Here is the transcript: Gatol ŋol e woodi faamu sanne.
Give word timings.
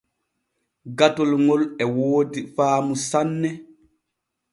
Gatol 0.97 1.31
ŋol 1.45 1.61
e 1.83 1.85
woodi 1.95 2.39
faamu 2.55 2.93
sanne. 3.09 3.49